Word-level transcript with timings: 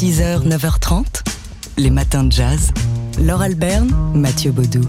6h, 0.00 0.48
9h30, 0.48 1.04
les 1.76 1.90
matins 1.90 2.24
de 2.24 2.32
jazz. 2.32 2.70
Laure 3.22 3.42
Alberne, 3.42 3.90
Mathieu 4.14 4.50
Baudou. 4.50 4.80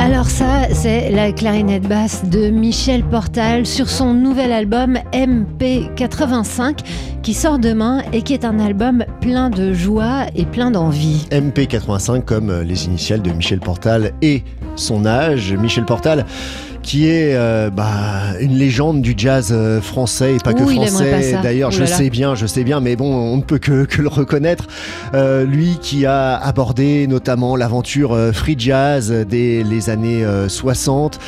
Alors 0.00 0.26
ça, 0.26 0.66
c'est 0.72 1.10
la 1.10 1.30
clarinette 1.30 1.86
basse 1.86 2.24
de 2.24 2.48
Michel 2.48 3.04
Portal 3.04 3.64
sur 3.64 3.88
son 3.88 4.12
nouvel 4.12 4.50
album 4.50 4.98
MP85 5.12 6.78
qui 7.22 7.32
sort 7.32 7.60
demain 7.60 8.02
et 8.12 8.22
qui 8.22 8.34
est 8.34 8.44
un 8.44 8.58
album 8.58 9.04
plein 9.20 9.50
de 9.50 9.72
joie 9.72 10.26
et 10.34 10.46
plein 10.46 10.72
d'envie. 10.72 11.28
MP85 11.30 12.24
comme 12.24 12.62
les 12.62 12.86
initiales 12.86 13.22
de 13.22 13.30
Michel 13.30 13.60
Portal 13.60 14.14
et 14.20 14.42
son 14.74 15.06
âge. 15.06 15.52
Michel 15.52 15.84
Portal 15.84 16.26
qui 16.86 17.08
est 17.08 17.34
euh, 17.34 17.68
bah, 17.68 18.38
une 18.40 18.54
légende 18.54 19.02
du 19.02 19.14
jazz 19.16 19.48
euh, 19.50 19.80
français 19.80 20.36
et 20.36 20.38
pas 20.38 20.54
que 20.54 20.62
Ouh, 20.62 20.70
français. 20.70 21.36
D'ailleurs, 21.42 21.72
je 21.72 21.84
sais 21.84 22.10
bien, 22.10 22.36
je 22.36 22.46
sais 22.46 22.62
bien, 22.62 22.78
mais 22.78 22.94
bon, 22.94 23.12
on 23.12 23.36
ne 23.38 23.42
peut 23.42 23.58
que, 23.58 23.84
que 23.84 24.00
le 24.00 24.08
reconnaître. 24.08 24.68
Euh, 25.12 25.44
lui 25.44 25.78
qui 25.82 26.06
a 26.06 26.36
abordé 26.36 27.08
notamment 27.08 27.56
l'aventure 27.56 28.16
free 28.32 28.54
jazz 28.56 29.12
dès 29.28 29.64
les 29.64 29.90
années 29.90 30.24
euh, 30.24 30.48
60, 30.48 31.18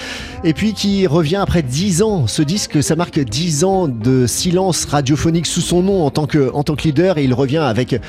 et 0.44 0.54
puis 0.54 0.74
qui 0.74 1.08
revient 1.08 1.36
après 1.36 1.62
10 1.62 2.02
ans. 2.02 2.28
Ce 2.28 2.42
disque, 2.42 2.80
ça 2.80 2.94
marque 2.94 3.18
10 3.18 3.64
ans 3.64 3.88
de 3.88 4.28
silence 4.28 4.84
radiophonique 4.84 5.46
sous 5.46 5.60
son 5.60 5.82
nom 5.82 6.06
en 6.06 6.10
tant 6.10 6.26
que, 6.26 6.52
en 6.54 6.62
tant 6.62 6.76
que 6.76 6.84
leader, 6.84 7.18
et 7.18 7.24
il 7.24 7.34
revient 7.34 7.58
avec 7.58 8.00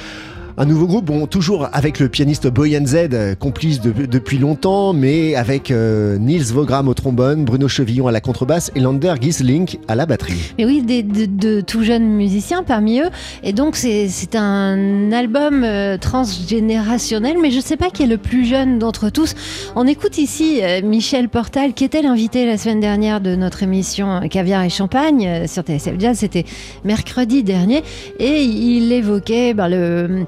un 0.61 0.65
nouveau 0.65 0.87
groupe, 0.87 1.05
bon, 1.05 1.25
toujours 1.25 1.69
avec 1.71 1.99
le 1.99 2.09
pianiste 2.09 2.47
Boyan 2.47 2.85
Z, 2.85 2.95
euh, 3.13 3.33
complice 3.33 3.79
de- 3.79 4.05
depuis 4.05 4.37
longtemps, 4.37 4.91
mais 4.91 5.33
avec 5.35 5.71
euh, 5.71 6.17
Niels 6.17 6.43
Vogram 6.51 6.89
au 6.89 6.93
trombone, 6.93 7.45
Bruno 7.45 7.69
Chevillon 7.69 8.07
à 8.07 8.11
la 8.11 8.19
contrebasse 8.19 8.69
et 8.75 8.81
Lander 8.81 9.13
Gisling 9.21 9.77
à 9.87 9.95
la 9.95 10.05
batterie. 10.05 10.53
Mais 10.57 10.65
oui, 10.65 10.81
des- 10.81 11.01
de, 11.01 11.61
tout 11.61 11.81
jeunes 11.83 12.09
musiciens 12.09 12.63
parmi 12.63 12.99
eux. 12.99 13.09
Et 13.41 13.53
donc 13.53 13.77
c'est 13.77 14.35
un 14.35 15.13
album 15.13 15.63
euh, 15.63 15.97
transgénérationnel, 15.97 17.37
mais 17.41 17.51
je 17.51 17.57
ne 17.57 17.61
sais 17.61 17.77
pas 17.77 17.89
qui 17.89 18.03
est 18.03 18.07
le 18.07 18.17
plus 18.17 18.45
jeune 18.45 18.79
d'entre 18.79 19.09
tous. 19.09 19.35
On 19.77 19.87
écoute 19.87 20.17
ici 20.17 20.59
euh, 20.61 20.81
Michel 20.83 21.29
Portal, 21.29 21.73
qui 21.73 21.85
était 21.85 22.01
l'invité 22.01 22.45
la 22.45 22.57
semaine 22.57 22.81
dernière 22.81 23.21
de 23.21 23.33
notre 23.35 23.63
émission 23.63 24.19
Caviar 24.29 24.63
et 24.63 24.69
Champagne 24.69 25.47
sur 25.47 25.63
TSF 25.63 25.93
Jazz. 25.99 26.17
C'était 26.19 26.43
mercredi 26.83 27.43
dernier. 27.43 27.81
Et 28.19 28.41
il 28.43 28.91
évoquait 28.91 29.53
ben, 29.53 29.69
le... 29.69 30.25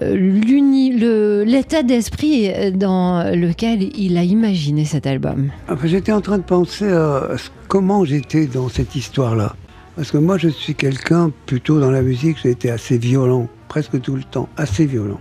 euh, 0.00 1.44
l'état 1.44 1.82
d'esprit 1.82 2.48
euh, 2.50 2.70
dans 2.70 3.24
lequel 3.34 3.96
il 3.98 4.16
a 4.16 4.24
imaginé 4.24 4.84
cet 4.84 5.06
album. 5.06 5.50
Enfin, 5.68 5.86
j'étais 5.86 6.12
en 6.12 6.20
train 6.20 6.38
de 6.38 6.42
penser 6.44 6.90
à 6.90 7.36
comment 7.68 8.04
j'étais 8.04 8.46
dans 8.46 8.68
cette 8.68 8.94
histoire-là. 8.96 9.54
Parce 9.96 10.10
que 10.10 10.18
moi, 10.18 10.38
je 10.38 10.48
suis 10.48 10.74
quelqu'un, 10.74 11.30
plutôt 11.46 11.78
dans 11.78 11.90
la 11.90 12.02
musique, 12.02 12.38
j'ai 12.42 12.50
été 12.50 12.70
assez 12.70 12.96
violent, 12.96 13.48
presque 13.68 14.00
tout 14.00 14.16
le 14.16 14.22
temps, 14.24 14.48
assez 14.56 14.86
violent. 14.86 15.20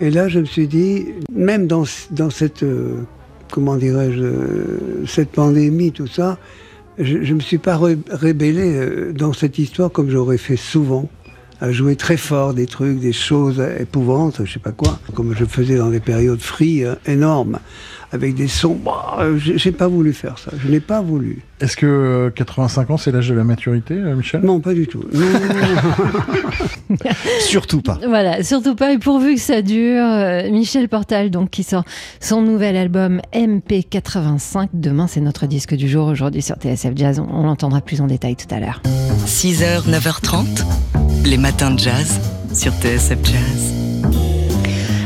Et 0.00 0.10
là, 0.10 0.28
je 0.28 0.40
me 0.40 0.44
suis 0.44 0.68
dit, 0.68 1.06
même 1.34 1.66
dans, 1.66 1.84
cette, 1.84 2.62
euh, 2.62 3.00
comment 3.50 3.76
dirais-je, 3.76 5.06
cette 5.06 5.30
pandémie, 5.30 5.92
tout 5.92 6.06
ça, 6.06 6.38
je 6.98 7.16
ne 7.18 7.34
me 7.34 7.40
suis 7.40 7.58
pas 7.58 7.76
ré- 7.76 7.98
rébellé 8.10 9.12
dans 9.14 9.32
cette 9.32 9.58
histoire 9.58 9.90
comme 9.90 10.10
j'aurais 10.10 10.38
fait 10.38 10.56
souvent, 10.56 11.08
jouer 11.70 11.96
très 11.96 12.16
fort 12.16 12.54
des 12.54 12.66
trucs, 12.66 12.98
des 12.98 13.12
choses 13.12 13.62
épouvantes, 13.78 14.40
je 14.44 14.52
sais 14.52 14.58
pas 14.58 14.72
quoi, 14.72 14.98
comme 15.14 15.34
je 15.36 15.44
faisais 15.44 15.76
dans 15.76 15.90
des 15.90 16.00
périodes 16.00 16.40
free 16.40 16.84
euh, 16.84 16.94
énormes, 17.06 17.58
avec 18.10 18.34
des 18.34 18.48
sons. 18.48 18.78
Bah, 18.84 19.18
euh, 19.20 19.38
j'ai 19.38 19.72
pas 19.72 19.88
voulu 19.88 20.12
faire 20.12 20.38
ça, 20.38 20.50
je 20.58 20.68
n'ai 20.68 20.80
pas 20.80 21.00
voulu. 21.00 21.42
Est-ce 21.62 21.76
que 21.76 21.86
euh, 21.86 22.30
85 22.30 22.90
ans, 22.90 22.96
c'est 22.96 23.12
l'âge 23.12 23.28
de 23.28 23.34
la 23.34 23.44
maturité, 23.44 23.94
euh, 23.94 24.16
Michel? 24.16 24.40
Non, 24.40 24.58
pas 24.58 24.74
du 24.74 24.88
tout. 24.88 25.04
Non, 25.12 25.20
non, 25.20 25.38
non. 26.90 26.96
Surtout 27.40 27.82
pas. 27.82 28.00
Voilà, 28.04 28.42
surtout 28.42 28.74
pas. 28.74 28.92
Et 28.92 28.98
pourvu 28.98 29.36
que 29.36 29.40
ça 29.40 29.62
dure, 29.62 30.04
euh, 30.04 30.50
Michel 30.50 30.88
Portal, 30.88 31.30
donc, 31.30 31.50
qui 31.50 31.62
sort 31.62 31.84
son 32.18 32.42
nouvel 32.42 32.76
album 32.76 33.20
MP85. 33.32 34.70
Demain, 34.74 35.06
c'est 35.06 35.20
notre 35.20 35.46
disque 35.46 35.74
du 35.74 35.88
jour. 35.88 36.08
Aujourd'hui, 36.08 36.42
sur 36.42 36.56
TSF 36.56 36.96
Jazz, 36.96 37.20
on, 37.20 37.28
on 37.32 37.44
l'entendra 37.44 37.80
plus 37.80 38.00
en 38.00 38.08
détail 38.08 38.34
tout 38.34 38.52
à 38.52 38.58
l'heure. 38.58 38.82
6h, 39.24 39.88
9h30, 39.88 40.64
les 41.24 41.36
matins 41.36 41.70
de 41.70 41.78
jazz 41.78 42.20
sur 42.54 42.72
TSF 42.72 43.18
Jazz. 43.24 43.81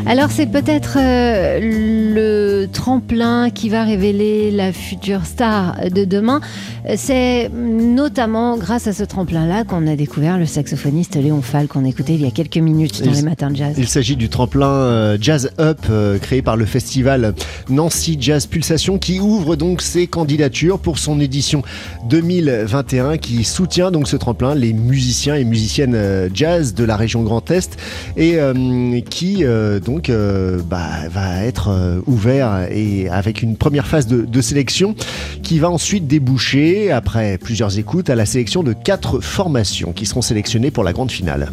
Alors, 0.08 0.30
c'est 0.30 0.46
peut-être 0.46 0.98
euh, 1.00 1.58
le 1.60 2.66
tremplin 2.72 3.50
qui 3.50 3.68
va 3.68 3.82
révéler 3.82 4.52
la 4.52 4.72
future 4.72 5.26
star 5.26 5.76
de 5.92 6.04
demain. 6.04 6.40
C'est 6.96 7.50
notamment 7.52 8.56
grâce 8.56 8.86
à 8.86 8.92
ce 8.92 9.02
tremplin-là 9.02 9.64
qu'on 9.64 9.84
a 9.88 9.96
découvert 9.96 10.38
le 10.38 10.46
saxophoniste 10.46 11.16
Léon 11.16 11.42
Fall 11.42 11.66
qu'on 11.66 11.84
écoutait 11.84 12.14
il 12.14 12.22
y 12.22 12.26
a 12.26 12.30
quelques 12.30 12.56
minutes 12.58 13.02
dans 13.02 13.10
Il- 13.10 13.16
les 13.16 13.22
matins 13.22 13.50
de 13.50 13.56
jazz. 13.56 13.74
Il 13.78 13.88
s'agit 13.88 14.14
du 14.14 14.28
tremplin 14.28 14.68
euh, 14.70 15.18
Jazz 15.20 15.50
Up 15.58 15.78
euh, 15.90 16.18
créé 16.18 16.40
par 16.40 16.56
le 16.56 16.66
festival 16.66 17.34
Nancy 17.68 18.16
Jazz 18.20 18.46
Pulsation 18.46 18.98
qui 18.98 19.18
ouvre 19.18 19.56
donc 19.56 19.82
ses 19.82 20.06
candidatures 20.06 20.78
pour 20.78 20.98
son 20.98 21.18
édition 21.18 21.62
2021 22.08 23.16
qui 23.18 23.42
soutient 23.42 23.90
donc 23.90 24.06
ce 24.06 24.16
tremplin 24.16 24.54
les 24.54 24.72
musiciens 24.72 25.34
et 25.34 25.42
musiciennes 25.44 26.30
jazz 26.32 26.74
de 26.74 26.84
la 26.84 26.96
région 26.96 27.24
Grand 27.24 27.50
Est 27.50 27.76
et 28.16 28.38
qui 29.10 29.44
euh, 29.44 29.80
donc 29.96 30.10
euh, 30.10 30.60
bah, 30.62 31.08
va 31.08 31.42
être 31.42 31.68
euh, 31.68 32.02
ouvert 32.06 32.68
et 32.70 33.08
avec 33.08 33.40
une 33.40 33.56
première 33.56 33.86
phase 33.86 34.06
de, 34.06 34.26
de 34.26 34.40
sélection 34.42 34.94
qui 35.42 35.58
va 35.58 35.70
ensuite 35.70 36.06
déboucher 36.06 36.92
après 36.92 37.38
plusieurs 37.38 37.78
écoutes 37.78 38.10
à 38.10 38.14
la 38.14 38.26
sélection 38.26 38.62
de 38.62 38.74
quatre 38.74 39.20
formations 39.20 39.94
qui 39.94 40.04
seront 40.04 40.20
sélectionnées 40.20 40.70
pour 40.70 40.84
la 40.84 40.92
grande 40.92 41.10
finale. 41.10 41.50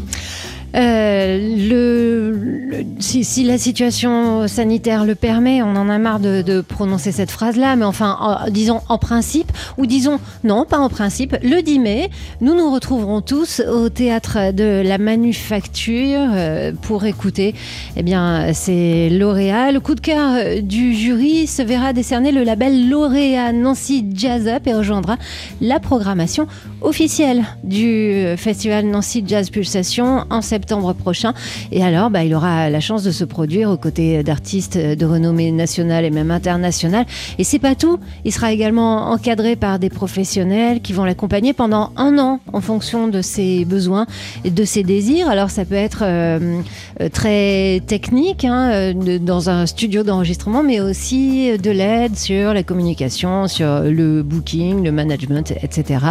Euh, 0.76 2.82
si, 3.00 3.44
la 3.44 3.58
situation 3.58 4.48
sanitaire 4.48 5.06
le 5.06 5.14
permet, 5.14 5.62
on 5.62 5.76
en 5.76 5.90
a 5.90 6.00
marre 6.00 6.20
de, 6.20 6.62
prononcer 6.62 7.12
cette 7.12 7.30
phrase-là, 7.30 7.76
mais 7.76 7.86
enfin, 7.86 8.18
en- 8.20 8.50
disons 8.50 8.82
en 8.90 8.98
principe, 8.98 9.52
ou 9.78 9.86
disons 9.86 10.20
non, 10.44 10.66
pas 10.66 10.80
en 10.80 10.90
principe, 10.90 11.36
le 11.44 11.62
10 11.62 11.80
mai, 11.80 12.10
nous 12.42 12.56
nous 12.56 12.74
retrouverons 12.74 13.22
tous 13.22 13.62
au 13.62 13.90
théâtre 13.90 14.52
de 14.52 14.82
la 14.84 14.98
Manufacture 14.98 16.30
euh, 16.34 16.72
pour 16.82 17.06
écouter 17.06 17.54
eh 17.96 18.04
bien, 18.04 18.54
ces 18.54 19.10
lauréats. 19.10 19.72
Le 19.72 19.80
coup 19.80 19.96
de 19.96 20.02
cœur 20.02 20.36
euh, 20.36 20.62
du 20.62 20.94
jury 20.94 21.46
se 21.46 21.62
verra 21.62 21.94
décerner 21.94 22.32
le 22.32 22.44
label 22.44 22.90
lauréat 22.90 23.54
Nancy 23.54 24.06
Jazz 24.14 24.48
Up 24.48 24.66
et 24.66 24.74
rejoindra 24.74 25.18
la 25.62 25.80
programmation 25.80 26.48
officielle 26.82 27.44
du 27.64 28.26
festival 28.38 28.86
Nancy 28.86 29.24
Jazz 29.26 29.50
Pulsation 29.50 30.26
en 30.30 30.42
septembre 30.42 30.63
prochain. 30.66 31.34
Et 31.72 31.84
alors, 31.84 32.10
bah, 32.10 32.24
il 32.24 32.34
aura 32.34 32.70
la 32.70 32.80
chance 32.80 33.04
de 33.04 33.12
se 33.12 33.24
produire 33.24 33.70
aux 33.70 33.78
côtés 33.78 34.24
d'artistes 34.24 34.78
de 34.78 35.06
renommée 35.06 35.52
nationale 35.52 36.06
et 36.06 36.10
même 36.10 36.32
internationale. 36.32 37.06
Et 37.38 37.44
c'est 37.44 37.60
pas 37.60 37.76
tout. 37.76 38.00
Il 38.26 38.32
sera 38.32 38.52
également 38.52 39.12
encadré 39.12 39.56
par 39.56 39.80
des 39.80 39.90
professionnels 39.90 40.82
qui 40.82 40.94
vont 40.94 41.06
l'accompagner 41.06 41.54
pendant 41.54 41.92
un 41.96 42.18
an 42.18 42.40
en 42.52 42.62
fonction 42.62 43.08
de 43.08 43.22
ses 43.22 43.66
besoins 43.66 44.06
et 44.44 44.52
de 44.52 44.64
ses 44.64 44.84
désirs. 44.84 45.30
Alors, 45.30 45.50
ça 45.50 45.66
peut 45.66 45.76
être 45.76 46.04
euh, 46.04 46.62
euh, 47.02 47.10
très 47.10 47.82
technique 47.88 48.46
hein, 48.46 48.72
euh, 48.72 49.20
dans 49.20 49.50
un 49.50 49.66
studio 49.66 50.04
d'enregistrement, 50.04 50.64
mais 50.64 50.80
aussi 50.80 51.58
de 51.58 51.72
l'aide 51.72 52.18
sur 52.18 52.54
la 52.54 52.64
communication, 52.64 53.48
sur 53.48 53.82
le 53.82 54.24
booking, 54.24 54.84
le 54.84 54.92
management, 54.92 55.54
etc. 55.62 56.06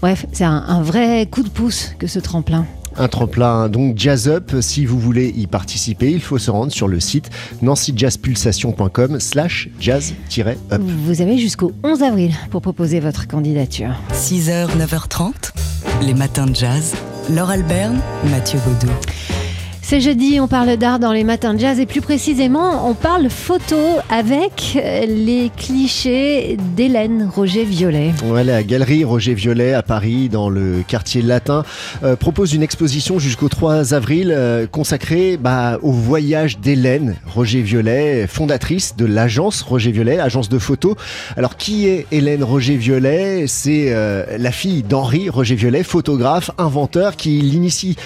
Bref, 0.00 0.26
c'est 0.32 0.44
un 0.44 0.82
vrai 0.82 1.26
coup 1.30 1.42
de 1.42 1.48
pouce 1.48 1.94
que 1.98 2.06
ce 2.06 2.18
tremplin. 2.18 2.66
Un 2.96 3.08
tremplin 3.08 3.68
donc 3.68 3.98
Jazz 3.98 4.28
Up. 4.28 4.52
Si 4.60 4.86
vous 4.86 4.98
voulez 4.98 5.32
y 5.36 5.46
participer, 5.46 6.10
il 6.10 6.20
faut 6.20 6.38
se 6.38 6.50
rendre 6.50 6.72
sur 6.72 6.88
le 6.88 7.00
site 7.00 7.30
nancyjazzpulsation.com 7.62 9.20
slash 9.20 9.68
jazz-up. 9.80 10.80
Vous 10.80 11.20
avez 11.20 11.38
jusqu'au 11.38 11.72
11 11.82 12.02
avril 12.02 12.32
pour 12.50 12.62
proposer 12.62 13.00
votre 13.00 13.26
candidature. 13.26 13.94
6h, 14.12 14.68
9h30, 14.78 15.52
les 16.02 16.14
matins 16.14 16.46
de 16.46 16.54
jazz. 16.54 16.94
Laure 17.30 17.50
Alberne, 17.50 18.00
Mathieu 18.30 18.58
Baudou. 18.66 18.92
C'est 19.86 20.00
jeudi, 20.00 20.40
on 20.40 20.48
parle 20.48 20.78
d'art 20.78 20.98
dans 20.98 21.12
les 21.12 21.24
matins 21.24 21.52
de 21.52 21.60
jazz 21.60 21.78
et 21.78 21.84
plus 21.84 22.00
précisément, 22.00 22.88
on 22.88 22.94
parle 22.94 23.28
photo 23.28 23.76
avec 24.08 24.78
euh, 24.82 25.04
les 25.04 25.50
clichés 25.54 26.56
d'Hélène 26.74 27.28
Roger 27.30 27.64
Violet. 27.64 28.14
Ouais, 28.24 28.44
la 28.44 28.62
galerie 28.62 29.04
Roger 29.04 29.34
Violet 29.34 29.74
à 29.74 29.82
Paris, 29.82 30.30
dans 30.30 30.48
le 30.48 30.82
quartier 30.88 31.20
latin, 31.20 31.64
euh, 32.02 32.16
propose 32.16 32.54
une 32.54 32.62
exposition 32.62 33.18
jusqu'au 33.18 33.50
3 33.50 33.92
avril 33.92 34.32
euh, 34.34 34.66
consacrée 34.66 35.36
bah, 35.36 35.78
au 35.82 35.92
voyage 35.92 36.60
d'Hélène 36.60 37.16
Roger 37.26 37.60
Violet, 37.60 38.26
fondatrice 38.26 38.96
de 38.96 39.04
l'agence 39.04 39.60
Roger 39.60 39.92
Violet, 39.92 40.18
agence 40.18 40.48
de 40.48 40.58
photos. 40.58 40.96
Alors, 41.36 41.58
qui 41.58 41.88
est 41.88 42.06
Hélène 42.10 42.42
Roger 42.42 42.76
Violet? 42.76 43.44
C'est 43.48 43.88
euh, 43.88 44.24
la 44.38 44.50
fille 44.50 44.82
d'Henri 44.82 45.28
Roger 45.28 45.56
Violet, 45.56 45.82
photographe, 45.82 46.50
inventeur, 46.56 47.16
qui 47.16 47.42
l'initie 47.42 47.96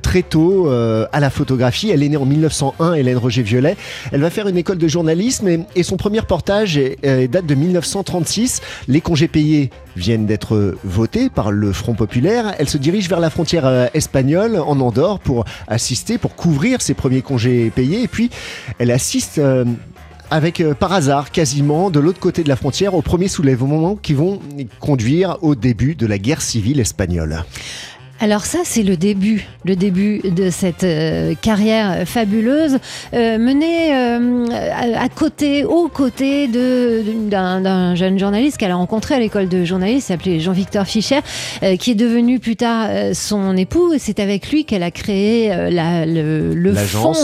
très 0.00 0.22
tôt 0.22 0.68
à 0.70 1.20
la 1.20 1.23
la 1.24 1.30
photographie. 1.30 1.88
Elle 1.88 2.02
est 2.02 2.08
née 2.10 2.18
en 2.18 2.26
1901, 2.26 2.92
Hélène 2.92 3.16
Roger-Violet. 3.16 3.76
Elle 4.12 4.20
va 4.20 4.28
faire 4.28 4.46
une 4.46 4.58
école 4.58 4.76
de 4.76 4.86
journalisme 4.86 5.48
et, 5.74 5.82
son 5.82 5.96
premier 5.96 6.20
reportage 6.20 6.78
euh, 6.78 7.26
date 7.26 7.46
de 7.46 7.54
1936. 7.54 8.60
Les 8.88 9.00
congés 9.00 9.26
payés 9.26 9.70
viennent 9.96 10.26
d'être 10.26 10.76
votés 10.84 11.30
par 11.30 11.50
le 11.50 11.72
Front 11.72 11.94
Populaire. 11.94 12.54
Elle 12.58 12.68
se 12.68 12.76
dirige 12.76 13.08
vers 13.08 13.20
la 13.20 13.30
frontière 13.30 13.64
euh, 13.64 13.86
espagnole, 13.94 14.58
en 14.58 14.78
Andorre, 14.80 15.18
pour 15.18 15.46
assister, 15.66 16.18
pour 16.18 16.36
couvrir 16.36 16.82
ses 16.82 16.92
premiers 16.92 17.22
congés 17.22 17.72
payés. 17.74 18.02
Et 18.02 18.08
puis, 18.08 18.28
elle 18.78 18.90
assiste... 18.90 19.38
euh, 19.38 19.64
avec 20.30 20.64
par 20.80 20.92
hasard 20.92 21.30
quasiment 21.30 21.90
de 21.90 22.00
l'autre 22.00 22.18
côté 22.18 22.42
de 22.42 22.48
la 22.48 22.56
frontière 22.56 22.94
au 22.94 23.02
premier 23.02 23.28
soulèvement 23.28 23.94
qui 23.94 24.14
vont 24.14 24.40
conduire 24.80 25.36
au 25.42 25.54
début 25.54 25.94
de 25.94 26.06
la 26.06 26.16
guerre 26.18 26.40
civile 26.40 26.80
espagnole. 26.80 27.44
Alors 28.20 28.44
ça, 28.46 28.60
c'est 28.62 28.84
le 28.84 28.96
début, 28.96 29.44
le 29.64 29.74
début 29.76 30.20
de 30.24 30.48
cette 30.48 30.84
euh, 30.84 31.34
carrière 31.34 32.06
fabuleuse 32.08 32.78
euh, 33.12 33.38
menée 33.38 33.92
euh, 33.94 34.46
à, 34.96 35.02
à 35.02 35.08
côté, 35.08 35.64
aux 35.64 35.88
côtés 35.88 36.46
de- 36.48 37.02
d'un 37.28 37.60
d'un 37.60 37.94
jeune 37.96 38.18
journaliste 38.18 38.56
qu'elle 38.56 38.70
a 38.70 38.76
rencontré 38.76 39.16
à 39.16 39.18
l'école 39.18 39.48
de 39.48 39.64
journalisme, 39.64 40.06
s'appelait 40.06 40.38
Jean-Victor 40.40 40.86
Fischer, 40.86 41.18
euh, 41.64 41.76
qui 41.76 41.90
est 41.90 41.94
devenu 41.96 42.38
plus 42.38 42.54
tard 42.56 42.86
euh, 42.88 43.12
son 43.14 43.56
époux. 43.56 43.92
Et 43.92 43.98
C'est 43.98 44.20
avec 44.20 44.48
lui 44.50 44.64
qu'elle 44.64 44.84
a 44.84 44.92
créé 44.92 45.52
euh, 45.52 45.68
la- 45.68 46.06
le, 46.06 46.54
le 46.54 46.72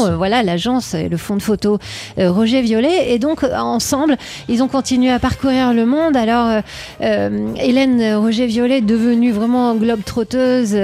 euh, 0.07 0.17
voilà, 0.17 0.43
l'agence, 0.43 0.95
le 0.95 1.17
fonds 1.17 1.37
de 1.37 1.43
photo 1.43 1.79
euh, 2.19 2.31
Roger 2.33 2.61
Violet. 2.63 3.13
Et 3.15 3.19
donc 3.21 3.45
ensemble, 3.45 4.17
ils 4.49 4.61
ont 4.63 4.69
continué 4.69 5.11
à 5.13 5.19
parcourir 5.21 5.73
le 5.73 5.87
monde. 5.87 6.17
Alors 6.17 6.61
Hélène 7.01 8.17
Roger 8.17 8.47
Violet, 8.47 8.81
devenue 8.83 9.31
vraiment 9.31 9.75
globe-trotteuse, 9.77 10.75
euh, 10.75 10.80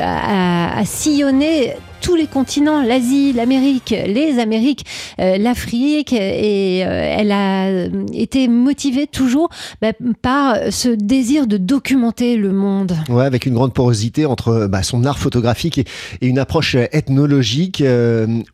a, 0.00 0.80
a 0.80 0.84
sillonné 0.84 1.76
tous 2.04 2.16
les 2.16 2.26
continents, 2.26 2.82
l'Asie, 2.82 3.32
l'Amérique, 3.32 3.94
les 4.06 4.38
Amériques, 4.38 4.84
euh, 5.20 5.38
l'Afrique, 5.38 6.12
et 6.12 6.84
euh, 6.84 7.14
elle 7.18 7.32
a 7.32 7.68
euh, 7.68 7.88
été 8.12 8.46
motivée 8.46 9.06
toujours 9.06 9.48
bah, 9.80 9.92
par 10.20 10.70
ce 10.70 10.90
désir 10.90 11.46
de 11.46 11.56
documenter 11.56 12.36
le 12.36 12.52
monde. 12.52 12.94
Ouais, 13.08 13.24
avec 13.24 13.46
une 13.46 13.54
grande 13.54 13.72
porosité 13.72 14.26
entre 14.26 14.66
bah, 14.66 14.82
son 14.82 15.06
art 15.06 15.18
photographique 15.18 15.78
et, 15.78 15.86
une 16.20 16.38
approche 16.38 16.76
ethnologique. 16.92 17.82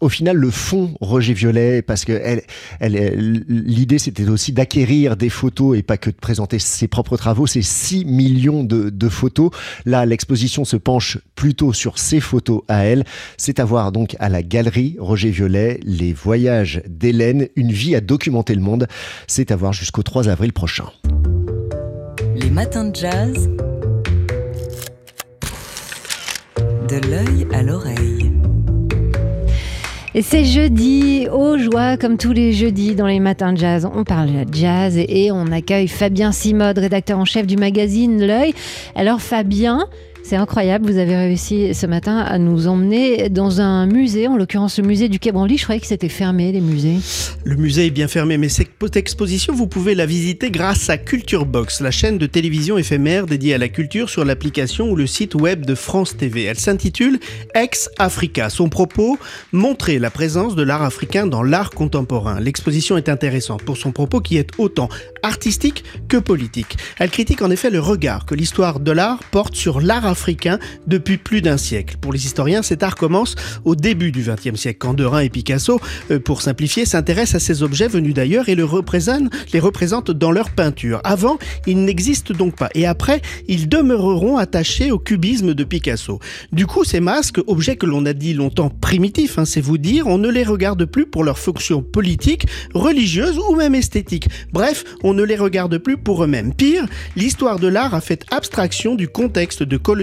Au 0.00 0.08
final, 0.08 0.37
le 0.37 0.50
fond 0.50 0.94
Roger 1.00 1.32
Violet, 1.32 1.82
parce 1.82 2.05
que 2.05 2.41
l'idée 2.81 3.99
c'était 3.99 4.29
aussi 4.29 4.52
d'acquérir 4.52 5.17
des 5.17 5.29
photos 5.29 5.76
et 5.76 5.82
pas 5.82 5.97
que 5.97 6.11
de 6.11 6.14
présenter 6.14 6.61
ses 6.61 6.87
propres 6.87 7.17
travaux. 7.17 7.49
C'est 7.49 7.62
6 7.62 8.05
millions 8.05 8.62
de, 8.62 8.91
de 8.91 9.08
photos. 9.08 9.50
Là, 9.87 10.06
l'exposition 10.06 10.64
se 10.64 10.76
penche 10.76 11.19
plutôt 11.35 11.73
sur 11.73 11.99
ses 11.99 12.20
photos 12.20 12.62
à 12.69 12.85
elle. 12.85 13.05
C'est 13.42 13.58
à 13.58 13.64
voir 13.64 13.90
donc 13.90 14.16
à 14.19 14.28
la 14.28 14.42
galerie 14.42 14.96
Roger 14.98 15.31
Violet, 15.31 15.81
les 15.82 16.12
voyages 16.12 16.82
d'Hélène, 16.87 17.48
une 17.56 17.72
vie 17.72 17.96
à 17.96 18.02
documenter 18.02 18.54
le 18.54 18.60
monde. 18.60 18.87
C'est 19.28 19.50
à 19.50 19.56
voir 19.56 19.72
jusqu'au 19.72 20.02
3 20.02 20.28
avril 20.28 20.52
prochain. 20.52 20.84
Les 22.37 22.50
matins 22.50 22.84
de 22.84 22.94
jazz. 22.94 23.48
De 26.87 27.08
l'œil 27.08 27.46
à 27.54 27.62
l'oreille. 27.62 28.31
Et 30.14 30.20
c'est 30.20 30.44
jeudi, 30.44 31.26
aux 31.32 31.56
joie, 31.56 31.96
comme 31.96 32.19
tous 32.19 32.32
les 32.32 32.52
jeudis 32.52 32.94
dans 32.94 33.06
les 33.06 33.20
matins 33.20 33.54
de 33.54 33.58
jazz. 33.58 33.88
On 33.90 34.04
parle 34.04 34.44
jazz 34.52 34.98
et, 34.98 35.25
et 35.25 35.32
on 35.32 35.46
accueille 35.46 35.88
Fabien 35.88 36.32
Simode, 36.32 36.76
rédacteur 36.76 37.19
en 37.19 37.25
chef 37.25 37.46
du 37.46 37.56
magazine 37.56 38.20
L'œil. 38.20 38.52
Alors 38.94 39.22
Fabien, 39.22 39.88
c'est 40.30 40.36
incroyable, 40.36 40.88
vous 40.88 40.98
avez 40.98 41.16
réussi 41.16 41.74
ce 41.74 41.86
matin 41.86 42.18
à 42.18 42.38
nous 42.38 42.68
emmener 42.68 43.28
dans 43.30 43.60
un 43.60 43.86
musée, 43.86 44.28
en 44.28 44.36
l'occurrence 44.36 44.78
le 44.78 44.86
musée 44.86 45.08
du 45.08 45.18
Quai 45.18 45.32
Branly. 45.32 45.58
Je 45.58 45.64
croyais 45.64 45.80
que 45.80 45.88
c'était 45.88 46.08
fermé, 46.08 46.52
les 46.52 46.60
musées. 46.60 46.98
Le 47.42 47.56
musée 47.56 47.86
est 47.86 47.90
bien 47.90 48.06
fermé, 48.06 48.38
mais 48.38 48.48
cette 48.48 48.70
exposition, 48.94 49.52
vous 49.52 49.66
pouvez 49.66 49.96
la 49.96 50.06
visiter 50.06 50.52
grâce 50.52 50.88
à 50.88 50.98
Culture 50.98 51.46
Box, 51.46 51.80
la 51.80 51.90
chaîne 51.90 52.16
de 52.16 52.26
télévision 52.26 52.78
éphémère 52.78 53.26
dédiée 53.26 53.54
à 53.54 53.58
la 53.58 53.68
culture 53.68 54.08
sur 54.08 54.24
l'application 54.24 54.88
ou 54.88 54.94
le 54.94 55.08
site 55.08 55.34
web 55.34 55.66
de 55.66 55.74
France 55.74 56.16
TV. 56.16 56.44
Elle 56.44 56.60
s'intitule 56.60 57.18
Ex 57.56 57.90
Africa. 57.98 58.50
Son 58.50 58.68
propos, 58.68 59.18
montrer 59.50 59.98
la 59.98 60.10
présence 60.10 60.54
de 60.54 60.62
l'art 60.62 60.82
africain 60.82 61.26
dans 61.26 61.42
l'art 61.42 61.70
contemporain. 61.70 62.38
L'exposition 62.38 62.96
est 62.96 63.08
intéressante 63.08 63.64
pour 63.64 63.76
son 63.76 63.90
propos 63.90 64.20
qui 64.20 64.36
est 64.36 64.50
autant 64.58 64.90
artistique 65.24 65.82
que 66.06 66.18
politique. 66.18 66.76
Elle 67.00 67.10
critique 67.10 67.42
en 67.42 67.50
effet 67.50 67.70
le 67.70 67.80
regard 67.80 68.26
que 68.26 68.36
l'histoire 68.36 68.78
de 68.78 68.92
l'art 68.92 69.18
porte 69.32 69.56
sur 69.56 69.80
l'art 69.80 70.06
africain 70.06 70.19
depuis 70.87 71.17
plus 71.17 71.43
d'un 71.43 71.56
siècle. 71.56 71.96
Pour 72.00 72.12
les 72.12 72.25
historiens, 72.25 72.62
cet 72.62 72.82
art 72.82 72.94
commence 72.94 73.34
au 73.64 73.75
début 73.75 74.12
du 74.12 74.22
XXe 74.22 74.58
siècle, 74.58 74.78
quand 74.78 74.94
Derain 74.94 75.20
et 75.20 75.28
Picasso, 75.28 75.81
euh, 76.11 76.19
pour 76.19 76.43
simplifier, 76.43 76.84
s'intéressent 76.84 77.43
à 77.43 77.44
ces 77.44 77.62
objets 77.62 77.88
venus 77.88 78.14
d'ailleurs 78.14 78.49
et 78.49 78.55
le 78.55 78.64
représentent, 78.64 79.31
les 79.52 79.61
représentent 79.61 80.11
dans 80.11 80.31
leur 80.31 80.50
peinture. 80.50 81.00
Avant, 81.05 81.38
ils 81.67 81.84
n'existent 81.84 82.34
donc 82.34 82.56
pas. 82.56 82.69
Et 82.75 82.87
après, 82.87 83.22
ils 83.49 83.69
demeureront 83.69 84.37
attachés 84.37 84.90
au 84.90 84.99
cubisme 84.99 85.55
de 85.55 85.64
Picasso. 85.64 86.19
Du 86.52 86.66
coup, 86.66 86.84
ces 86.84 87.00
masques, 87.00 87.40
objets 87.46 87.76
que 87.76 87.87
l'on 87.87 88.06
a 88.06 88.12
dit 88.12 88.34
longtemps 88.34 88.70
primitifs, 88.70 89.38
hein, 89.38 89.44
c'est 89.44 89.61
vous 89.61 89.78
dire, 89.78 90.06
on 90.06 90.19
ne 90.19 90.28
les 90.28 90.44
regarde 90.44 90.84
plus 90.84 91.06
pour 91.06 91.25
leur 91.25 91.38
fonction 91.38 91.82
politique, 91.82 92.46
religieuse 92.75 93.38
ou 93.38 93.56
même 93.56 93.75
esthétique. 93.75 94.28
Bref, 94.52 94.84
on 95.02 95.14
ne 95.14 95.23
les 95.23 95.37
regarde 95.37 95.78
plus 95.78 95.96
pour 95.96 96.25
eux-mêmes. 96.25 96.55
Pire, 96.55 96.87
l'histoire 97.16 97.58
de 97.58 97.69
l'art 97.69 97.94
a 97.94 98.00
fait 98.00 98.25
abstraction 98.31 98.94
du 98.94 99.08
contexte 99.08 99.62
de 99.62 99.76
colonisation 99.76 100.00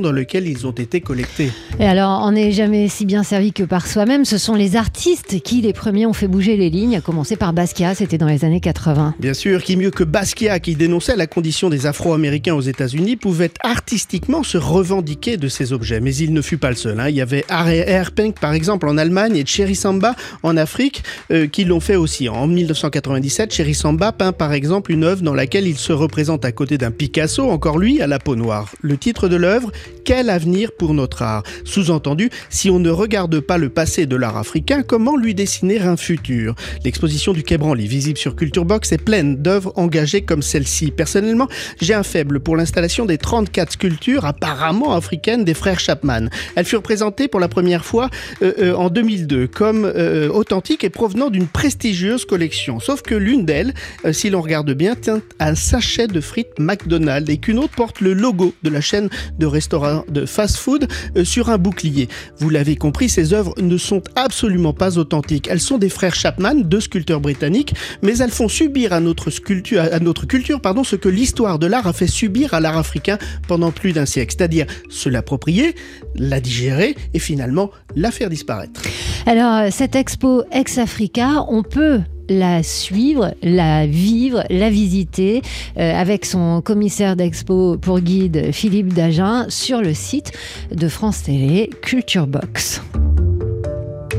dans 0.00 0.12
lequel 0.12 0.46
ils 0.48 0.66
ont 0.66 0.72
été 0.72 1.00
collectés. 1.00 1.50
Et 1.78 1.84
alors, 1.86 2.22
on 2.24 2.32
n'est 2.32 2.52
jamais 2.52 2.88
si 2.88 3.04
bien 3.06 3.22
servi 3.22 3.52
que 3.52 3.62
par 3.62 3.86
soi-même. 3.86 4.24
Ce 4.24 4.38
sont 4.38 4.54
les 4.54 4.76
artistes 4.76 5.40
qui, 5.42 5.60
les 5.60 5.72
premiers, 5.72 6.06
ont 6.06 6.12
fait 6.12 6.28
bouger 6.28 6.56
les 6.56 6.70
lignes, 6.70 6.96
à 6.96 7.00
commencer 7.00 7.36
par 7.36 7.52
Basquiat, 7.52 7.94
c'était 7.94 8.18
dans 8.18 8.26
les 8.26 8.44
années 8.44 8.60
80. 8.60 9.14
Bien 9.20 9.34
sûr, 9.34 9.62
qui 9.62 9.76
mieux 9.76 9.90
que 9.90 10.04
Basquiat, 10.04 10.60
qui 10.60 10.74
dénonçait 10.74 11.16
la 11.16 11.26
condition 11.26 11.70
des 11.70 11.86
Afro-Américains 11.86 12.54
aux 12.54 12.60
États-Unis, 12.60 13.16
pouvait 13.16 13.50
artistiquement 13.62 14.42
se 14.42 14.58
revendiquer 14.58 15.36
de 15.36 15.48
ces 15.48 15.72
objets. 15.72 16.00
Mais 16.00 16.14
il 16.14 16.32
ne 16.32 16.42
fut 16.42 16.58
pas 16.58 16.70
le 16.70 16.76
seul. 16.76 16.98
hein. 17.00 17.08
Il 17.08 17.14
y 17.16 17.20
avait 17.20 17.44
R.R. 17.50 18.10
Pink, 18.12 18.38
par 18.40 18.52
exemple, 18.52 18.88
en 18.88 18.98
Allemagne, 18.98 19.36
et 19.36 19.46
Cherry 19.46 19.74
Samba 19.76 20.14
en 20.42 20.56
Afrique, 20.56 21.02
euh, 21.30 21.46
qui 21.46 21.64
l'ont 21.64 21.80
fait 21.80 21.96
aussi. 21.96 22.28
En 22.28 22.46
1997, 22.46 23.52
Cherry 23.52 23.74
Samba 23.74 24.12
peint 24.12 24.32
par 24.32 24.52
exemple 24.52 24.92
une 24.92 25.04
œuvre 25.04 25.22
dans 25.22 25.34
laquelle 25.34 25.66
il 25.66 25.76
se 25.76 25.92
représente 25.92 26.44
à 26.44 26.52
côté 26.52 26.78
d'un 26.78 26.90
Picasso, 26.90 27.48
encore 27.48 27.78
lui, 27.78 28.00
à 28.02 28.06
la 28.06 28.18
peau 28.18 28.36
noire. 28.36 28.70
Le 28.80 28.96
titre 28.96 29.28
de 29.28 29.35
l'œuvre, 29.36 29.70
Quel 30.04 30.30
avenir 30.30 30.70
pour 30.72 30.94
notre 30.94 31.22
art? 31.22 31.42
Sous-entendu, 31.64 32.30
si 32.48 32.70
on 32.70 32.78
ne 32.78 32.90
regarde 32.90 33.40
pas 33.40 33.58
le 33.58 33.70
passé 33.70 34.06
de 34.06 34.14
l'art 34.14 34.36
africain, 34.36 34.82
comment 34.82 35.16
lui 35.16 35.34
dessiner 35.34 35.80
un 35.80 35.96
futur? 35.96 36.54
L'exposition 36.84 37.32
du 37.32 37.42
Quai 37.42 37.58
visible 37.74 38.18
sur 38.18 38.36
Culture 38.36 38.64
Box, 38.64 38.92
est 38.92 38.98
pleine 39.02 39.36
d'œuvres 39.36 39.72
engagées 39.76 40.22
comme 40.22 40.42
celle-ci. 40.42 40.90
Personnellement, 40.90 41.48
j'ai 41.80 41.94
un 41.94 42.02
faible 42.02 42.40
pour 42.40 42.56
l'installation 42.56 43.04
des 43.04 43.18
34 43.18 43.72
sculptures 43.72 44.24
apparemment 44.24 44.94
africaines 44.94 45.44
des 45.44 45.54
frères 45.54 45.80
Chapman. 45.80 46.28
Elles 46.54 46.64
furent 46.64 46.82
présentées 46.82 47.28
pour 47.28 47.40
la 47.40 47.48
première 47.48 47.84
fois 47.84 48.10
euh, 48.42 48.52
euh, 48.58 48.74
en 48.74 48.90
2002 48.90 49.46
comme 49.48 49.84
euh, 49.84 50.28
authentiques 50.28 50.84
et 50.84 50.90
provenant 50.90 51.30
d'une 51.30 51.46
prestigieuse 51.46 52.24
collection. 52.24 52.80
Sauf 52.80 53.02
que 53.02 53.14
l'une 53.14 53.44
d'elles, 53.44 53.74
si 54.12 54.30
l'on 54.30 54.40
regarde 54.40 54.72
bien, 54.72 54.94
tient 54.94 55.20
un 55.40 55.54
sachet 55.54 56.06
de 56.06 56.20
frites 56.20 56.58
McDonald's 56.58 57.30
et 57.30 57.38
qu'une 57.38 57.58
autre 57.58 57.74
porte 57.74 58.00
le 58.00 58.12
logo 58.12 58.54
de 58.62 58.70
la 58.70 58.80
chaîne 58.80 59.08
de 59.38 59.46
restaurants 59.46 60.04
de 60.08 60.26
fast-food 60.26 60.88
euh, 61.16 61.24
sur 61.24 61.50
un 61.50 61.58
bouclier. 61.58 62.08
Vous 62.38 62.50
l'avez 62.50 62.76
compris, 62.76 63.08
ces 63.08 63.32
œuvres 63.32 63.54
ne 63.60 63.76
sont 63.76 64.02
absolument 64.14 64.72
pas 64.72 64.98
authentiques. 64.98 65.48
Elles 65.50 65.60
sont 65.60 65.78
des 65.78 65.88
frères 65.88 66.14
Chapman, 66.14 66.54
deux 66.54 66.80
sculpteurs 66.80 67.20
britanniques, 67.20 67.74
mais 68.02 68.18
elles 68.18 68.30
font 68.30 68.48
subir 68.48 68.92
à 68.92 69.00
notre, 69.00 69.30
sculpture, 69.30 69.80
à 69.80 69.98
notre 70.00 70.26
culture 70.26 70.60
pardon, 70.60 70.84
ce 70.84 70.96
que 70.96 71.08
l'histoire 71.08 71.58
de 71.58 71.66
l'art 71.66 71.86
a 71.86 71.92
fait 71.92 72.06
subir 72.06 72.54
à 72.54 72.60
l'art 72.60 72.76
africain 72.76 73.18
pendant 73.48 73.70
plus 73.70 73.92
d'un 73.92 74.06
siècle, 74.06 74.34
c'est-à-dire 74.36 74.66
se 74.88 75.08
l'approprier, 75.08 75.74
la 76.14 76.40
digérer 76.40 76.96
et 77.14 77.18
finalement 77.18 77.70
la 77.94 78.10
faire 78.10 78.30
disparaître. 78.30 78.82
Alors, 79.26 79.72
cette 79.72 79.96
expo 79.96 80.44
Ex-Africa, 80.52 81.44
on 81.48 81.62
peut 81.62 82.00
la 82.28 82.62
suivre, 82.62 83.34
la 83.42 83.86
vivre, 83.86 84.44
la 84.50 84.70
visiter 84.70 85.42
euh, 85.78 85.94
avec 85.94 86.24
son 86.24 86.60
commissaire 86.60 87.16
d'expo 87.16 87.76
pour 87.78 88.00
guide 88.00 88.52
Philippe 88.52 88.92
Dagen 88.92 89.46
sur 89.48 89.80
le 89.80 89.94
site 89.94 90.32
de 90.74 90.88
France 90.88 91.22
Télé 91.24 91.70
Culture 91.82 92.26
Box. 92.26 92.82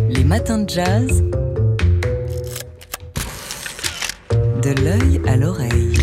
Les 0.10 0.24
matins 0.24 0.60
de 0.60 0.70
jazz. 0.70 1.24
De 4.62 4.84
l'œil 4.84 5.22
à 5.28 5.36
l'oreille. 5.36 5.94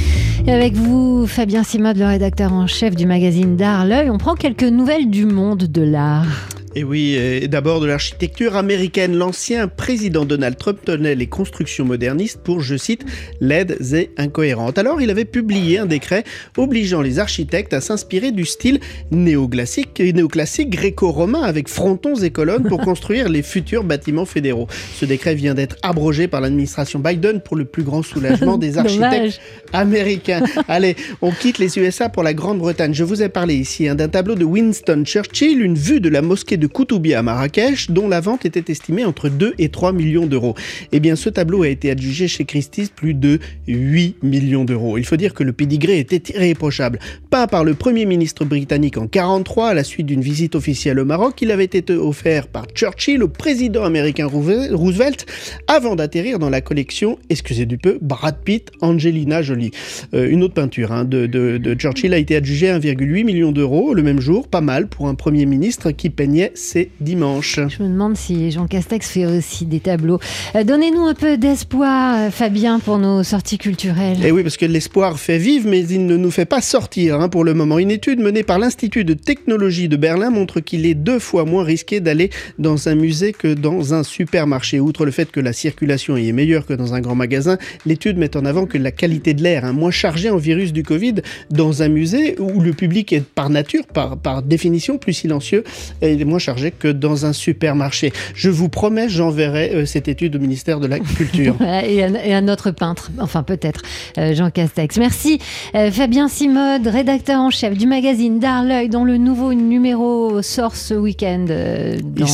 Et 0.47 0.53
avec 0.53 0.75
vous, 0.75 1.27
Fabien 1.27 1.63
Simode, 1.63 1.97
le 1.97 2.07
rédacteur 2.07 2.53
en 2.53 2.67
chef 2.67 2.95
du 2.95 3.07
magazine 3.07 3.57
d'art 3.57 3.87
L'œil, 3.87 4.11
on 4.11 4.19
prend 4.19 4.35
quelques 4.35 4.63
nouvelles 4.63 5.09
du 5.09 5.25
monde 5.25 5.65
de 5.65 5.83
l'art. 5.83 6.54
Et 6.77 6.83
oui, 6.83 7.15
et 7.15 7.47
d'abord 7.47 7.81
de 7.81 7.87
l'architecture 7.87 8.57
américaine. 8.57 9.17
L'ancien 9.17 9.69
président 9.69 10.25
Donald 10.25 10.57
Trump 10.57 10.81
tenait 10.85 11.15
les 11.15 11.29
constructions 11.29 11.85
modernistes 11.85 12.41
pour, 12.43 12.63
je 12.63 12.77
cite, 12.77 13.05
laides 13.41 13.79
et 13.95 14.11
incohérentes. 14.17 14.77
Alors 14.77 15.01
il 15.01 15.09
avait 15.09 15.25
publié 15.25 15.79
un 15.79 15.87
décret 15.87 16.25
obligeant 16.57 17.01
les 17.01 17.21
architectes 17.21 17.75
à 17.75 17.81
s'inspirer 17.81 18.33
du 18.33 18.45
style 18.45 18.81
néoclassique, 19.13 20.01
néoclassique 20.01 20.71
gréco-romain 20.71 21.43
avec 21.43 21.69
frontons 21.69 22.17
et 22.17 22.31
colonnes 22.31 22.65
pour 22.65 22.81
construire 22.85 23.29
les 23.29 23.43
futurs 23.43 23.85
bâtiments 23.85 24.27
fédéraux. 24.27 24.67
Ce 24.97 25.05
décret 25.05 25.37
vient 25.37 25.55
d'être 25.55 25.77
abrogé 25.83 26.27
par 26.27 26.41
l'administration 26.41 26.99
Biden 26.99 27.41
pour 27.41 27.57
le 27.57 27.67
plus 27.67 27.85
grand 27.85 28.03
soulagement 28.03 28.59
des 28.59 28.79
architectes 28.79 29.41
américains. 29.73 30.43
Allez, 30.67 30.97
on 31.23 31.31
quitte 31.31 31.59
les 31.59 31.79
USA 31.79 32.09
pour 32.09 32.25
la 32.25 32.35
Grande-Bretagne. 32.35 32.95
Je 32.95 33.05
vous 33.05 33.23
ai 33.23 33.29
parlé 33.29 33.55
ici 33.55 33.87
hein, 33.87 33.95
d'un 33.95 34.09
tableau 34.09 34.35
de 34.35 34.45
Winston 34.45 35.05
Churchill, 35.05 35.63
une 35.63 35.77
vue 35.77 36.01
de 36.01 36.09
la 36.09 36.21
mosquée 36.21 36.57
de 36.57 36.64
Koutoubia 36.67 37.19
à 37.19 37.23
Marrakech, 37.23 37.91
dont 37.91 38.09
la 38.09 38.21
vente 38.21 38.45
était 38.45 38.71
estimée 38.71 39.05
entre 39.05 39.29
2 39.29 39.55
et 39.59 39.69
3 39.69 39.93
millions 39.93 40.27
d'euros. 40.27 40.55
Eh 40.93 41.01
bien, 41.01 41.17
ce 41.17 41.29
tableau 41.29 41.63
a 41.63 41.69
été 41.69 41.91
adjugé 41.91 42.29
chez 42.29 42.45
Christie's 42.45 42.91
plus 42.91 43.15
de 43.15 43.39
8 43.67 44.23
millions 44.23 44.65
d'euros. 44.65 44.99
Il 44.99 45.05
faut 45.05 45.17
dire 45.17 45.35
que 45.35 45.43
le 45.43 45.53
pédigré 45.53 45.99
était 45.99 46.35
irréprochable. 46.35 46.99
Peint 47.31 47.47
par 47.47 47.65
le 47.65 47.75
premier 47.75 48.07
ministre 48.07 48.45
britannique 48.45 48.97
en 48.97 49.07
43 49.07 49.69
à 49.69 49.75
la 49.75 49.85
suite 49.85 50.07
d'une 50.07 50.21
visite 50.21 50.55
officielle 50.55 50.99
au 50.99 51.05
Maroc, 51.05 51.41
il 51.43 51.51
avait 51.51 51.65
été 51.65 51.93
offert 51.93 52.49
par 52.49 52.67
Churchill 52.75 53.23
au 53.23 53.29
président 53.29 53.85
américain 53.85 54.27
Roosevelt 54.27 55.27
avant 55.67 55.97
d'atterrir 55.97 56.39
dans 56.39 56.51
la 56.51 56.61
collection, 56.61 57.19
excusez 57.31 57.67
du 57.67 57.79
peu, 57.79 57.99
Brad 58.01 58.37
Pitt, 58.45 58.71
Angelina 58.81 59.43
Jolie. 59.43 59.71
Euh, 60.15 60.29
une 60.29 60.43
autre 60.43 60.55
peinture 60.55 60.93
hein, 60.93 61.05
de, 61.05 61.27
de, 61.27 61.59
de 61.59 61.75
Churchill 61.75 62.15
a 62.15 62.19
été 62.19 62.37
adjugée 62.37 62.71
à 62.71 62.79
1,8 62.79 63.25
million 63.25 63.53
d'euros 63.53 63.95
le 63.95 64.03
même 64.03 64.21
jour, 64.21 64.49
pas 64.49 64.61
mal 64.61 64.89
pour 64.89 65.09
un 65.09 65.15
premier 65.15 65.47
ministre 65.47 65.91
qui 65.91 66.11
peignait 66.11 66.53
ses 66.55 66.91
dimanches. 67.01 67.61
Je 67.69 67.83
me 67.83 67.89
demande 67.89 68.17
si 68.17 68.51
Jean 68.51 68.67
Castex 68.67 69.11
fait 69.11 69.27
aussi 69.27 69.67
des 69.67 69.81
tableaux. 69.81 70.19
Euh, 70.55 70.65
Donnez-nous 70.65 71.03
un 71.03 71.15
peu 71.15 71.37
d'espoir, 71.37 72.17
euh, 72.17 72.31
Fabien, 72.31 72.79
pour 72.79 72.99
nos 72.99 73.23
sorties 73.23 73.59
culturelles. 73.59 74.25
Et 74.25 74.31
oui, 74.31 74.43
parce 74.43 74.57
que 74.57 74.67
l'espoir 74.67 75.19
fait 75.19 75.39
vivre, 75.39 75.69
mais 75.69 75.87
il 75.87 76.07
ne 76.07 76.17
nous 76.17 76.31
fait 76.31 76.45
pas 76.45 76.61
sortir 76.61 77.21
hein, 77.21 77.29
pour 77.29 77.45
le 77.45 77.55
moment. 77.55 77.79
Une 77.79 77.91
étude 77.91 78.21
menée 78.21 78.43
par 78.43 78.59
l'Institut 78.59 79.05
de 79.05 79.15
technologie 79.15 79.89
de 79.89 79.97
Berlin 79.97 80.31
montre 80.31 80.61
qu'il 80.61 80.87
est 80.87 80.95
deux 80.95 81.19
fois 81.19 81.45
moins 81.45 81.65
risqué 81.65 82.01
d'aller 82.01 82.31
dans 82.59 82.89
un 82.89 82.95
musée 82.95 83.33
que 83.33 83.53
dans 83.53 83.95
un 83.95 84.03
supermarché. 84.03 84.81
Outre 84.81 85.05
le 85.05 85.11
fait 85.11 85.31
que 85.31 85.41
la 85.41 85.53
circulation 85.53 86.17
y 86.17 86.29
est 86.29 86.33
meilleure 86.33 86.67
que 86.67 86.75
dans 86.75 86.95
un 86.95 87.01
grand 87.01 87.17
magasin, 87.17 87.59
l'étude 87.85 88.17
met 88.17 88.37
en 88.37 88.45
avant 88.45 88.67
que 88.67 88.79
la 88.79 88.93
qualité 88.93 89.35
de 89.35 89.43
l'air, 89.43 89.65
hein, 89.65 89.73
moins 89.73 89.91
chargé 89.91 90.31
en 90.31 90.37
virus 90.37 90.73
du 90.73 90.83
Covid, 90.83 91.17
dans 91.51 91.83
un 91.83 91.89
musée 91.89 92.37
où 92.39 92.61
le 92.61 92.73
public 92.73 93.13
est 93.13 93.25
par 93.25 93.51
nature, 93.51 93.87
par, 93.87 94.17
par 94.17 94.43
définition, 94.43 94.99
plus 94.99 95.13
silencieux 95.13 95.65
et 96.01 96.25
moins 96.25 96.39
chargé 96.45 96.71
que 96.71 96.89
dans 96.89 97.25
un 97.27 97.33
supermarché. 97.33 98.13
Je 98.35 98.51
vous 98.51 98.69
promets, 98.69 99.09
j'enverrai 99.09 99.71
euh, 99.75 99.87
cette 99.87 100.09
étude 100.09 100.37
au 100.37 100.39
ministère 100.39 100.79
de 100.81 100.87
la 100.87 100.99
Culture. 100.99 101.57
Et, 101.85 102.05
un, 102.05 102.15
et 102.15 102.35
un 102.35 102.49
autre 102.49 102.71
peintre, 102.71 103.11
enfin 103.19 103.43
peut-être, 103.43 103.81
euh, 104.19 104.35
Jean 104.35 104.51
Castex. 104.51 104.97
Merci 104.99 105.39
euh, 105.75 105.91
Fabien 105.91 106.29
Simode, 106.29 106.87
rédacteur 106.87 107.41
en 107.41 107.51
chef 107.51 107.77
du 107.77 107.87
magazine 107.87 108.39
D'Arleuil, 108.39 108.89
dont 108.89 109.05
le 109.05 109.17
nouveau 109.17 109.55
numéro 109.55 110.43
sort 110.43 110.77
ce 110.77 110.95
week-end. 110.95 111.47
Il, 111.49 112.27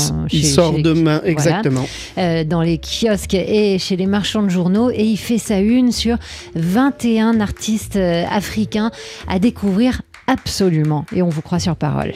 chez- 0.42 0.42
sort 0.42 0.76
chez- 0.76 0.82
demain, 0.82 1.20
exactement. 1.24 1.86
dans 2.16 2.62
les 2.62 2.78
kiosques 2.78 3.34
et 3.34 3.78
chez 3.78 3.96
les 3.96 4.06
marchands 4.06 4.42
de 4.42 4.48
journaux 4.50 4.90
et 4.90 5.04
il 5.04 5.16
fait 5.16 5.38
sa 5.38 5.58
une 5.60 5.92
sur 5.92 6.16
21 6.54 7.40
artistes 7.40 7.96
africains 8.30 8.90
à 9.28 9.38
découvrir 9.38 10.02
absolument 10.26 11.04
et 11.14 11.22
on 11.22 11.28
vous 11.28 11.42
croit 11.42 11.58
sur 11.58 11.76
parole. 11.76 12.12